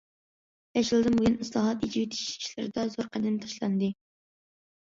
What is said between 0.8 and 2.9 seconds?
يىلدىن بۇيان، ئىسلاھات، ئېچىۋېتىش ئىشلىرىدا